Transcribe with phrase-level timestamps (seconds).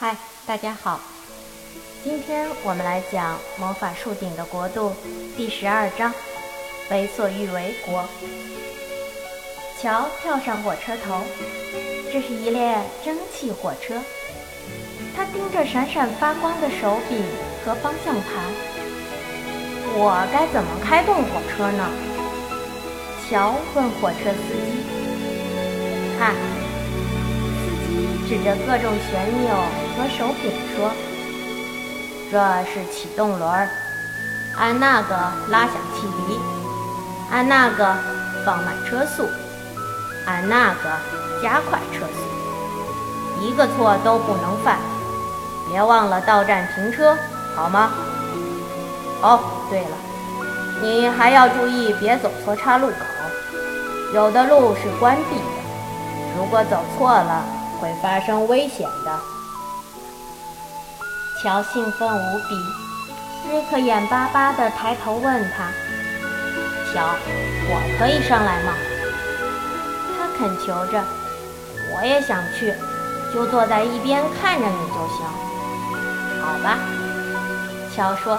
[0.00, 0.98] 嗨，大家好，
[2.02, 4.88] 今天我们来讲《魔法树顶的国度》
[5.36, 6.10] 第十二章——
[6.90, 8.08] 为所欲为国。
[9.78, 11.20] 乔跳上火车头，
[12.10, 14.00] 这是一列蒸汽火车。
[15.14, 17.22] 他盯着闪闪发光的手柄
[17.62, 18.24] 和方向盘。
[19.92, 21.90] 我该怎么开动火车呢？
[23.28, 24.80] 乔问火车司机。
[26.18, 26.59] 看，司机
[28.30, 29.52] 指着各种旋钮。
[29.98, 30.92] 和手柄说
[32.30, 33.68] ：“这是启动轮，
[34.56, 35.16] 按那个
[35.48, 36.38] 拉响汽笛，
[37.28, 37.96] 按那个
[38.46, 39.28] 放慢车速，
[40.26, 40.90] 按那个
[41.42, 44.78] 加快车速，一个错都不能犯。
[45.68, 47.16] 别忘了到站停车，
[47.56, 47.90] 好吗？
[49.22, 49.96] 哦，对了，
[50.80, 52.94] 你还要注意别走错岔路口，
[54.14, 57.44] 有的路是关闭的，如果走错了
[57.80, 59.18] 会发生危险的。”
[61.42, 62.54] 乔兴奋无比，
[63.48, 65.70] 瑞克眼巴巴地抬头问他
[66.92, 67.16] ：“乔，
[67.70, 68.74] 我可以上来吗？”
[70.16, 71.02] 他恳求着
[71.96, 72.74] ：“我也想去，
[73.32, 75.26] 就坐在一边看着你就行。
[76.44, 76.78] ”“好吧。”
[77.96, 78.38] 乔说。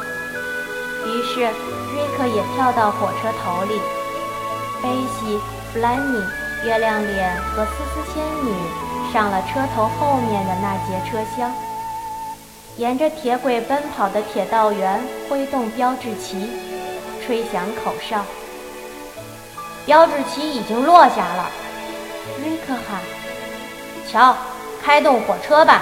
[1.03, 3.81] 于是瑞克也跳到火车头里。
[4.83, 5.39] 贝西、
[5.73, 6.23] 弗兰尼、
[6.63, 8.53] 月亮脸和丝丝仙女
[9.11, 11.51] 上了车头后面的那节车厢。
[12.77, 16.49] 沿着铁轨奔跑的铁道员挥动标志旗，
[17.25, 18.23] 吹响口哨。
[19.85, 21.51] 标志旗已经落下了，
[22.39, 23.01] 瑞克喊
[24.09, 24.35] ：“乔，
[24.81, 25.81] 开动火车吧！”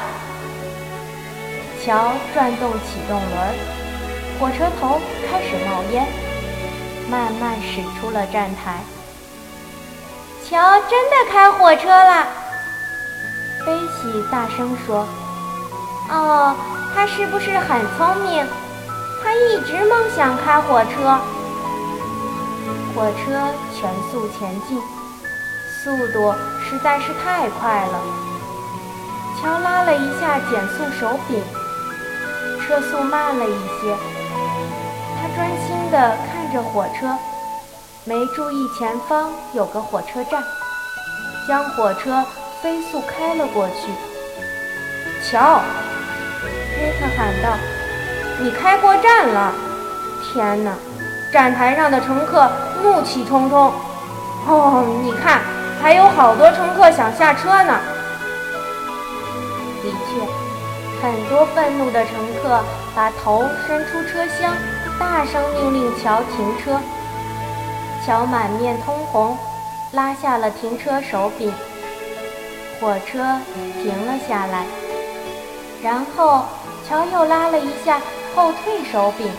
[1.86, 3.56] 乔转动启动轮，
[4.40, 5.00] 火车头
[5.30, 6.08] 开始冒烟，
[7.10, 8.80] 慢慢驶出了站台。
[10.50, 12.28] 乔真的开火车了，
[13.70, 15.06] 贝西大声说
[16.10, 16.56] ：“哦。”
[16.96, 18.44] 他是不是很聪明？
[19.22, 21.20] 他一直梦想开火车。
[22.96, 24.82] 火车全速前进，
[25.84, 26.34] 速度
[26.68, 28.02] 实在是太快了。
[29.40, 31.44] 乔拉了一下减速手柄，
[32.60, 33.96] 车速慢了一些。
[35.22, 37.16] 他专心地看着火车，
[38.04, 40.44] 没注意前方有个火车站，
[41.48, 42.26] 将火车
[42.62, 43.92] 飞速开了过去。
[45.24, 45.62] 瞧。
[46.82, 47.58] 威特喊道
[48.40, 49.54] ：“你开过站了！
[50.24, 50.74] 天哪，
[51.34, 52.50] 站台上的乘客
[52.82, 53.74] 怒气冲冲。
[54.48, 55.42] 哦，你看，
[55.82, 57.80] 还有好多乘客想下车呢。
[59.82, 60.22] 的确，
[61.02, 62.64] 很多愤怒的乘客
[62.96, 64.56] 把头伸出车厢，
[64.98, 66.80] 大声命令乔停车。
[68.06, 69.38] 乔满面通红，
[69.92, 71.54] 拉下了停车手柄。
[72.80, 73.40] 火车
[73.82, 74.66] 停了下来，
[75.84, 76.46] 然后。”
[76.90, 78.02] 乔又拉了一下
[78.36, 79.32] 后退手柄，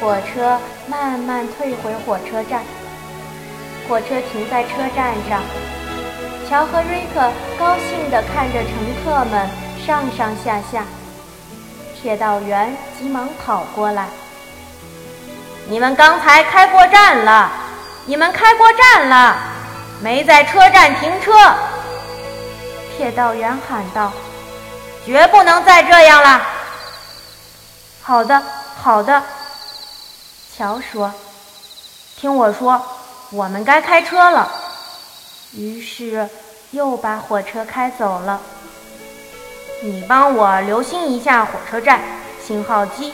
[0.00, 2.62] 火车慢慢退回火车站。
[3.88, 5.40] 火车停在车站上，
[6.48, 8.72] 乔和瑞克高兴地看着乘
[9.04, 9.48] 客们
[9.86, 10.84] 上上下下。
[11.94, 14.08] 铁道员急忙跑过来
[15.70, 17.52] ：“你们刚才开过站了！
[18.04, 19.36] 你们开过站了！
[20.02, 21.32] 没在车站停车！”
[22.96, 24.12] 铁道员喊道。
[25.04, 26.42] 绝不能再这样了。
[28.02, 28.42] 好的，
[28.82, 29.22] 好的。
[30.56, 31.12] 乔说
[32.16, 32.82] ：“听我说，
[33.30, 34.50] 我们该开车了。”
[35.54, 36.28] 于是
[36.72, 38.40] 又把火车开走了。
[39.82, 42.00] 你帮我留心一下火车站、
[42.44, 43.12] 信号机、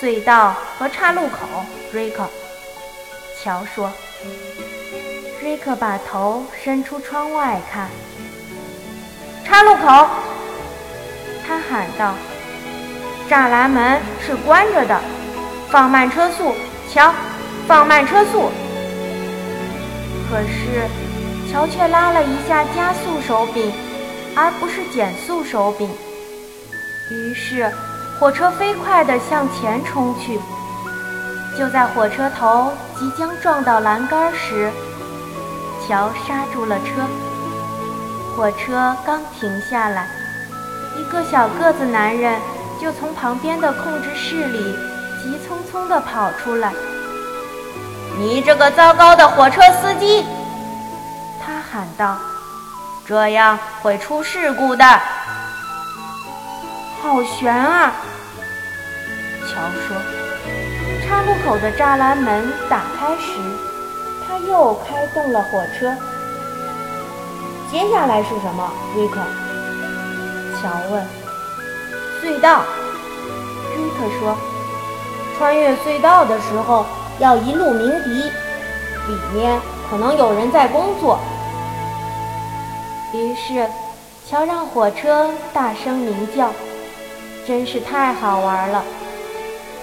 [0.00, 1.46] 隧道和岔路口，
[1.92, 2.26] 瑞克。
[3.42, 3.92] 乔说。
[5.42, 7.90] 瑞克把头伸出窗外看，
[9.56, 10.06] 岔路口。
[11.48, 12.12] 他喊道
[13.26, 15.00] ：“栅栏门是关着的，
[15.70, 16.54] 放慢车速，
[16.92, 17.10] 乔，
[17.66, 18.50] 放慢车速。”
[20.28, 20.86] 可是，
[21.50, 23.72] 乔却拉了一下加速手柄，
[24.34, 25.88] 而不是减速手柄。
[27.10, 27.72] 于是，
[28.20, 30.38] 火车飞快地向前冲去。
[31.58, 34.70] 就在火车头即将撞到栏杆时，
[35.88, 37.00] 乔刹住了车。
[38.36, 40.06] 火车刚停下来。
[40.98, 42.38] 一个小个子男人
[42.80, 44.76] 就从旁边的控制室里
[45.22, 46.74] 急匆匆地跑出来。
[48.20, 50.26] “你这个糟糕的火车司机！”
[51.42, 52.18] 他喊道
[53.08, 54.84] ，“这样会出事故的。”
[57.02, 57.94] 好悬啊！
[59.42, 59.54] 乔
[59.88, 59.96] 说。
[61.06, 63.38] 岔路口的栅栏门打开时，
[64.26, 65.96] 他又开动了火车。
[67.70, 69.20] 接下来是什么，瑞克？
[70.62, 71.06] 乔问
[72.22, 72.62] ：“隧道。
[73.76, 74.36] 瑞克说
[75.36, 76.86] ：“穿越隧道的时候
[77.18, 78.10] 要一路鸣笛，
[79.08, 79.60] 里面
[79.90, 81.18] 可能有人在工作。”
[83.12, 83.68] 于是，
[84.28, 86.50] 乔让火车大声鸣叫，
[87.46, 88.84] 真是太好玩了。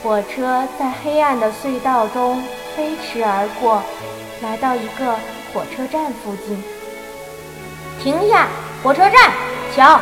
[0.01, 2.41] 火车在黑暗的隧道中
[2.75, 3.81] 飞驰而过，
[4.41, 5.13] 来到一个
[5.53, 6.63] 火车站附近。
[8.03, 8.49] 停下！
[8.83, 9.31] 火车站，
[9.73, 9.97] 乔！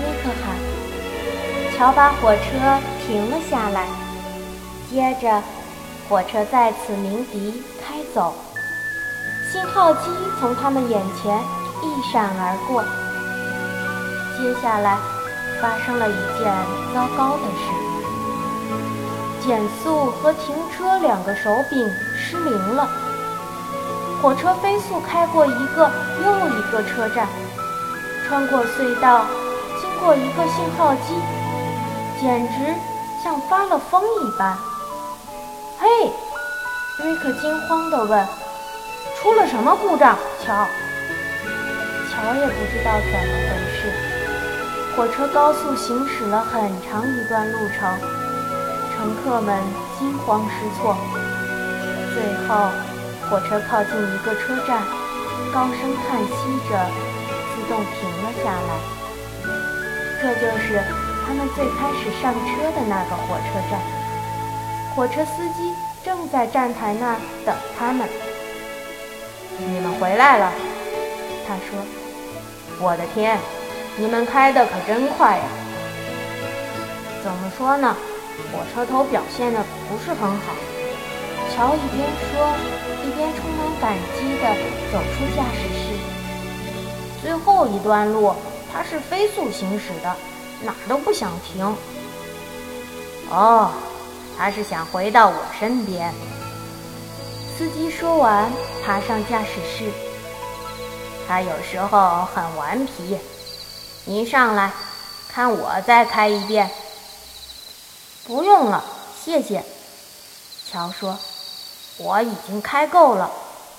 [0.00, 1.78] 尼克喊。
[1.78, 2.42] 乔把火车
[3.06, 3.86] 停了下来。
[4.90, 5.40] 接着，
[6.08, 8.34] 火车再次鸣笛开走。
[9.52, 10.10] 信号机
[10.40, 11.38] 从他们眼前
[11.84, 12.82] 一闪而过。
[14.36, 14.98] 接下来，
[15.62, 16.52] 发生了一件
[16.92, 19.46] 糟糕的事。
[19.46, 22.90] 减速和停车两个手柄失灵了，
[24.22, 25.90] 火车飞速开过一个
[26.22, 27.26] 又一个车站，
[28.28, 29.24] 穿过隧道，
[29.80, 31.14] 经过一个信号机，
[32.20, 32.74] 简直
[33.24, 34.58] 像发了疯一般。
[35.78, 35.88] 嘿，
[36.98, 38.28] 瑞克惊慌地问
[39.16, 40.14] ：“出了什么故障？”
[40.44, 40.66] 乔，
[42.12, 43.90] 乔也不知道怎么回事。
[44.94, 47.98] 火车高速行驶了很长一段路程。
[48.94, 49.56] 乘客们
[49.98, 50.94] 惊慌失措，
[52.12, 52.68] 最后
[53.30, 54.82] 火车靠近一个车站，
[55.54, 56.34] 高声叹息
[56.68, 56.90] 着，
[57.54, 58.70] 自动停了下来。
[60.20, 60.82] 这就是
[61.24, 63.80] 他们最开始上车的那个火车站。
[64.96, 65.72] 火车司机
[66.04, 67.16] 正在站台那儿
[67.46, 68.08] 等他们。
[69.58, 70.52] 你们回来了，
[71.46, 71.78] 他说
[72.82, 73.38] ：“我的天，
[73.96, 75.44] 你们开的可真快呀！
[77.22, 77.96] 怎么说呢？”
[78.50, 80.52] 火车头表现的不是很好。
[81.54, 82.54] 乔一边说，
[83.04, 84.44] 一边充满感激地
[84.90, 85.82] 走出驾驶室。
[87.22, 88.34] 最后一段路，
[88.72, 90.16] 它是飞速行驶的，
[90.62, 91.76] 哪儿都不想停。
[93.30, 93.70] 哦，
[94.36, 96.12] 他是想回到我身边。
[97.56, 98.50] 司机说完，
[98.84, 99.92] 爬上驾驶室。
[101.28, 103.18] 他有时候很顽皮。
[104.06, 104.72] 您上来，
[105.28, 106.70] 看我再开一遍。
[108.26, 108.82] 不用了，
[109.22, 109.62] 谢谢。
[110.66, 111.18] 乔说
[112.02, 113.30] ：“我已经开够了，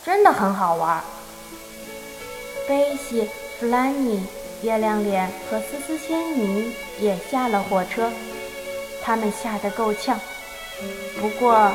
[0.05, 1.01] 真的很好玩。”
[2.67, 3.29] 贝西、
[3.59, 4.25] 弗兰尼、
[4.61, 8.09] 月亮脸和思思仙女也下了火车，
[9.03, 10.19] 他们吓得够呛。
[11.19, 11.71] 不过，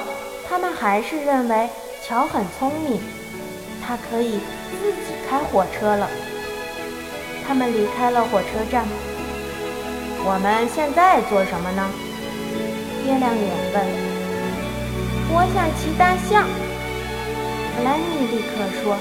[0.48, 1.68] 他们还是认为
[2.04, 3.00] 乔很聪明，
[3.84, 4.40] 他可以
[4.80, 6.08] 自己开火车了。
[7.46, 8.84] 他们离开了火车站。
[10.24, 11.90] 我们现在做什么呢？
[13.06, 13.86] 月亮脸问
[15.30, 16.44] ：“我想骑大象。”
[17.76, 18.52] 弗兰尼立刻
[18.82, 18.96] 说：“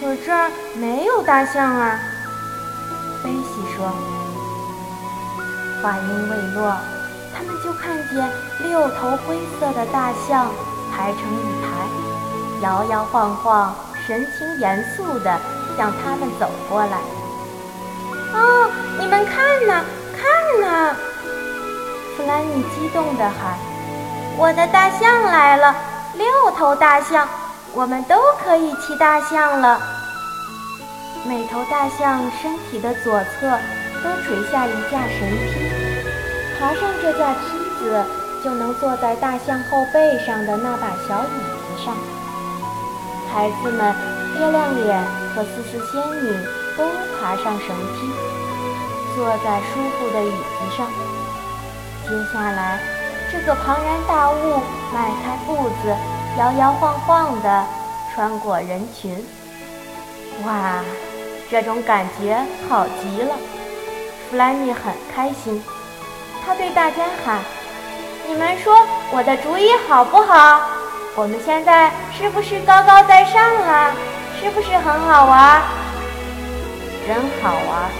[0.00, 2.00] 可这儿没有大象啊。”
[3.22, 3.92] 贝西说。
[5.82, 6.74] 话音未落，
[7.32, 8.28] 他们就看见
[8.64, 10.50] 六头灰色的大象
[10.90, 11.66] 排成一排，
[12.62, 13.74] 摇摇晃晃，
[14.06, 15.38] 神情严肃地
[15.76, 16.98] 向他们走过来。
[18.32, 19.84] 哦，你们看呐，
[20.16, 20.96] 看呐！
[22.16, 23.58] 弗兰尼激动地喊
[24.38, 25.74] ：“我的大象来了！
[26.14, 26.26] 六
[26.58, 27.26] 头大象，
[27.72, 29.80] 我们都可以骑大象了。
[31.24, 33.48] 每头大象身体的左侧
[34.04, 35.72] 都垂下一架神梯，
[36.60, 38.04] 爬上这架梯子，
[38.44, 41.96] 就能坐在大象后背上的那把小椅子上。
[43.32, 43.94] 孩子们，
[44.38, 45.02] 月亮脸
[45.34, 46.46] 和思思仙女
[46.76, 46.84] 都
[47.18, 48.12] 爬上绳梯，
[49.16, 50.86] 坐在舒服的椅子上。”
[52.06, 52.78] 接下来，
[53.30, 54.60] 这个庞然大物
[54.94, 55.94] 迈开步子，
[56.38, 57.64] 摇摇晃晃地
[58.14, 59.24] 穿过人群。
[60.44, 60.82] 哇，
[61.50, 63.34] 这种感觉好极了！
[64.30, 65.62] 弗兰尼很开心，
[66.44, 67.40] 他对大家喊
[68.28, 68.74] ：“你们说
[69.12, 70.60] 我的主意好不好？
[71.14, 73.92] 我们现在是不是高高在上啊？
[74.40, 75.62] 是不是很好玩？
[77.06, 77.90] 真好玩！”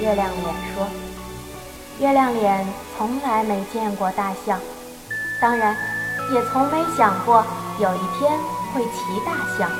[0.00, 1.01] 月亮脸说。
[2.02, 2.66] 月亮脸
[2.98, 4.58] 从来没见过大象，
[5.40, 5.72] 当然，
[6.34, 7.44] 也从没想过
[7.78, 8.32] 有一天
[8.74, 9.70] 会骑大象。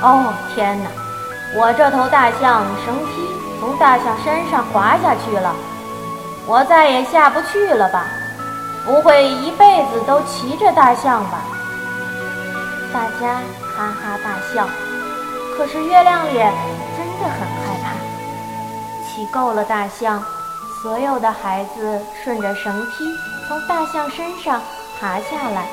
[0.00, 0.88] 哦，天哪！
[1.54, 3.28] 我这头大象绳梯
[3.60, 5.54] 从大象身上滑下去了，
[6.46, 8.06] 我再也下不去了吧？
[8.86, 11.40] 不会一辈子都骑着大象吧？
[12.94, 13.42] 大家
[13.76, 14.66] 哈哈大笑。
[15.54, 16.50] 可是月亮脸
[16.96, 17.92] 真的很害怕。
[19.06, 20.24] 骑够了大象。
[20.82, 24.60] 所有的孩子顺着绳梯从大象身上
[24.98, 25.68] 爬下来，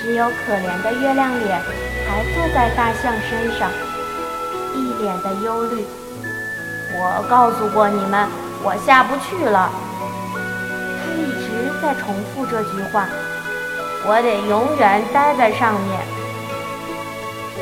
[0.00, 1.60] 只有可怜的月亮脸
[2.06, 3.68] 还坐在大象身上，
[4.72, 5.84] 一脸的忧虑。
[6.94, 8.28] 我告诉过你们，
[8.62, 9.68] 我下不去了。
[11.02, 13.04] 他一直在重复这句话。
[14.06, 16.00] 我得永远待在上面。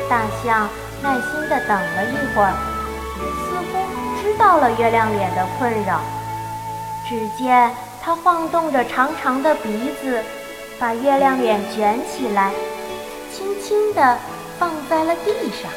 [0.07, 0.69] 大象
[1.01, 2.53] 耐心地等了一会儿，
[3.41, 5.99] 似乎知道了月亮脸的困扰。
[7.07, 7.71] 只见
[8.01, 10.21] 它晃动着长长的鼻子，
[10.77, 12.51] 把月亮脸卷起来，
[13.33, 14.17] 轻轻地
[14.59, 15.71] 放在了地上。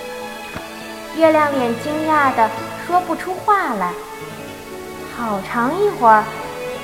[1.16, 2.50] 月亮脸惊讶的
[2.86, 3.92] 说不出话来。
[5.16, 6.24] 好长一会儿，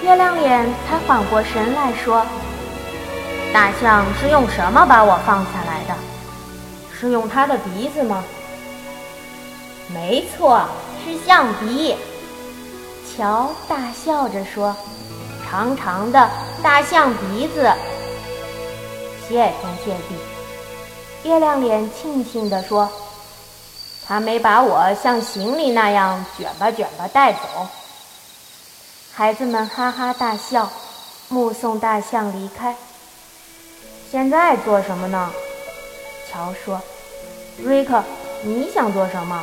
[0.02, 2.24] 月亮脸才缓过神来说
[3.52, 5.94] ：“大象是用什么把我放下来的？
[6.92, 8.22] 是用它的鼻子吗
[9.92, 10.62] ？”“没错，
[11.04, 11.96] 是象鼻。”
[13.16, 14.76] 乔大笑着说
[15.48, 16.30] ：“长长的
[16.62, 17.72] 大象鼻子。”
[19.26, 22.90] 谢天谢地，月亮脸庆幸地说
[24.06, 27.38] ：“他没把我像行李那样卷吧卷吧带走。”
[29.14, 30.70] 孩子们哈哈大笑，
[31.28, 32.76] 目送大象离开。
[34.10, 35.30] 现在做什么呢？
[36.30, 36.82] 乔说
[37.64, 38.04] ：“瑞克，
[38.42, 39.42] 你想做什么？”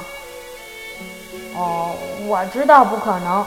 [1.58, 1.96] 哦，
[2.28, 3.44] 我知道不可能。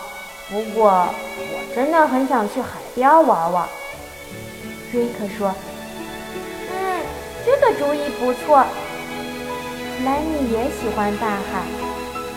[0.49, 3.69] 不过，我真的很想去海边玩玩。
[4.93, 5.53] 瑞克说
[6.71, 7.01] ：“嗯，
[7.45, 8.65] 这个主意不错。”
[10.07, 11.67] 莱尼也喜欢大海，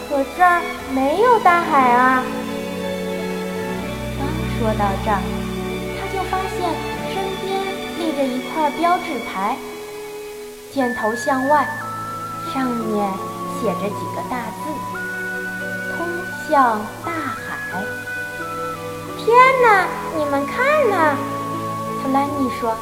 [0.10, 0.62] 可这儿
[0.92, 2.24] 没有大海啊。
[4.18, 4.25] 刚
[4.58, 5.22] 说到这儿，
[6.00, 6.66] 他就发现
[7.13, 7.48] 身边
[8.00, 9.56] 立着一块标志牌，
[10.74, 11.68] 箭头向外，
[12.51, 13.08] 上面
[13.62, 14.74] 写着几个大字
[15.96, 16.08] ：“通
[16.50, 16.82] 向。”
[19.17, 19.85] 天哪！
[20.17, 21.15] 你们看呐，
[22.01, 22.75] 弗兰妮说：“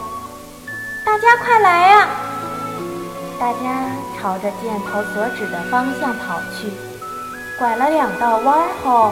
[1.06, 2.08] 大家快来呀！”
[3.40, 6.72] 大家朝着箭头所指的方向跑去。
[7.60, 9.12] 拐了两道弯后，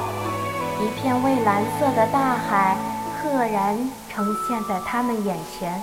[0.80, 2.78] 一片蔚蓝色的大海
[3.22, 3.78] 赫然
[4.12, 5.82] 呈现在他们眼前。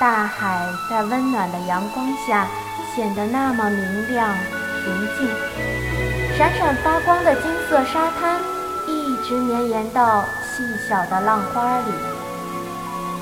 [0.00, 2.46] 大海在温暖的阳光下
[2.94, 4.34] 显得那么明亮、
[4.82, 5.28] 平静。
[6.36, 8.40] 闪闪发光的金色沙滩。
[9.32, 11.92] 直绵延到细小的浪花里。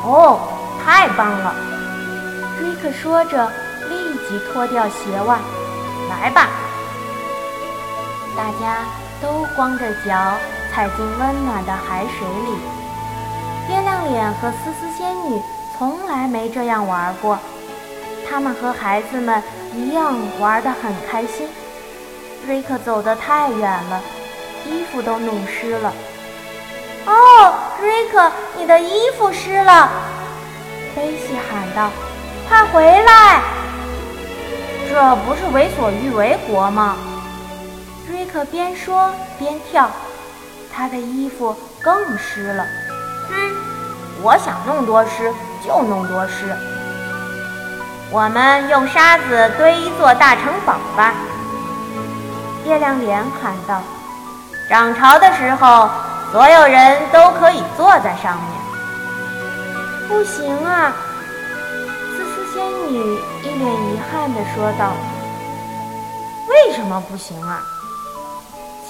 [0.03, 0.41] 哦，
[0.85, 1.55] 太棒了！
[2.59, 3.49] 瑞克说着，
[3.89, 5.39] 立即脱掉鞋袜。
[6.09, 6.49] 来吧！
[8.37, 8.79] 大家
[9.23, 10.11] 都光着脚
[10.75, 12.59] 踩进温暖的海水里。
[13.69, 15.41] 月亮脸和思思仙女
[15.79, 17.39] 从来没这样玩过，
[18.29, 19.41] 他们和孩子们
[19.77, 21.49] 一样玩得很开心。
[22.49, 24.01] 瑞克走得太远了。
[24.67, 25.93] 衣服都弄湿了。
[27.07, 29.89] 哦，瑞克，你的衣服湿了！
[30.95, 31.91] 贝西喊道
[32.49, 33.41] ：“快回来！”
[34.89, 36.97] 这不是为所欲为国吗？
[38.09, 39.89] 瑞克边说边跳，
[40.75, 42.67] 他的衣服更湿了。
[43.29, 43.35] 哼，
[44.23, 45.33] 我想弄多湿
[45.65, 46.55] 就弄多湿。
[48.11, 51.15] 我们用沙子堆一座大城堡吧！
[52.67, 53.81] 月亮脸喊道。
[54.71, 55.91] 涨潮的时候，
[56.31, 58.61] 所有人都可以坐在上面。
[60.09, 60.93] 不行啊！
[62.17, 64.93] 思思仙女一脸遗憾地说道。
[66.47, 67.61] “为什么不行啊？”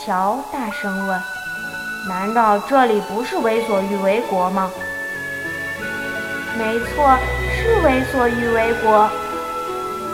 [0.04, 1.18] 乔大声问。
[2.06, 4.70] “难道这里不是为所欲为国吗
[6.58, 7.16] ？”“没错，
[7.56, 9.08] 是为所欲为国。”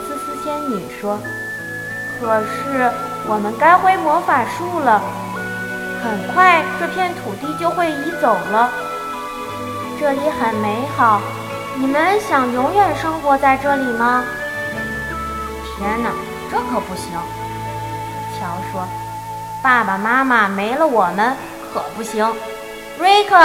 [0.07, 1.19] 思思仙女说。
[2.21, 2.89] “可是
[3.27, 5.03] 我们该回魔法树了。”
[6.07, 8.71] 很快，这片土地就会移走了。
[9.99, 11.21] 这里很美好，
[11.75, 14.25] 你们想永远生活在这里吗？
[15.77, 16.11] 天哪，
[16.49, 17.11] 这可不行！
[18.39, 18.87] 乔说
[19.61, 21.37] ：“爸爸妈妈没了我们
[21.75, 22.25] 可不行。”
[23.01, 23.37] 瑞克，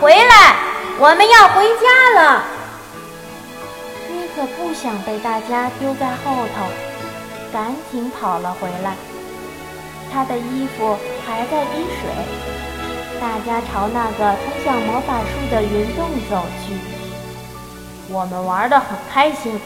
[0.00, 0.56] 回来，
[0.98, 2.42] 我们要回家了。
[4.08, 6.66] 瑞克不想被大家丢在后头，
[7.52, 8.94] 赶紧跑了回来。
[10.12, 12.10] 他的衣服还在滴水，
[13.20, 16.74] 大家朝那个通向魔法树的云洞走去。
[18.12, 19.60] 我们玩得很开心。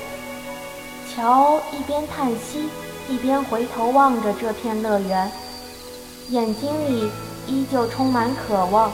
[1.15, 2.69] 乔一边叹息，
[3.09, 5.31] 一边回头望着这片乐园，
[6.31, 7.11] 眼睛里
[7.47, 8.91] 依旧充满渴望。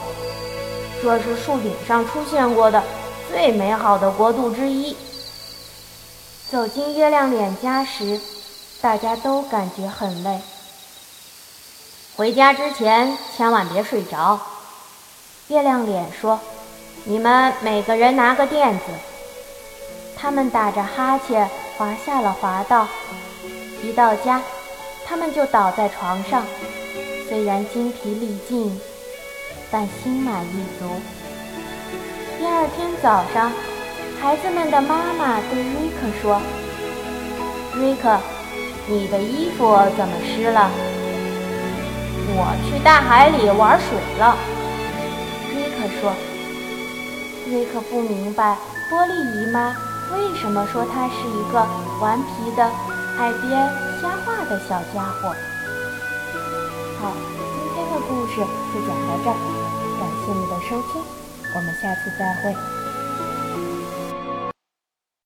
[1.01, 2.83] 这是树顶上出现过的
[3.29, 4.95] 最美好的国度之一。
[6.49, 8.21] 走进月亮脸家时，
[8.81, 10.39] 大家都感觉很累。
[12.17, 14.39] 回家之前千万别睡着，
[15.47, 16.39] 月亮脸说
[17.05, 18.83] ：“你们每个人拿个垫子。”
[20.17, 22.85] 他们打着哈欠滑下了滑道。
[23.81, 24.41] 一到家，
[25.05, 26.45] 他们就倒在床上，
[27.27, 28.79] 虽然精疲力尽，
[29.71, 30.85] 但心满意足。
[32.37, 33.51] 第二天早上，
[34.21, 36.41] 孩子们的妈妈对瑞克说
[37.73, 38.19] ：“瑞克，
[38.85, 40.69] 你的衣服怎么湿了
[42.33, 44.37] ？”“我去大海里玩水了。”
[45.53, 46.13] 瑞克说。
[47.49, 48.55] 瑞克不明白
[48.89, 49.75] 波利姨妈
[50.13, 51.67] 为什么说他是一个
[51.99, 52.63] 顽皮的、
[53.19, 53.51] 爱编
[54.01, 55.35] 瞎话的小家伙。
[57.01, 58.39] 好，今天的故事
[58.71, 59.35] 就讲到这儿，
[59.99, 61.01] 感谢你的收听，
[61.55, 62.80] 我们下次再会。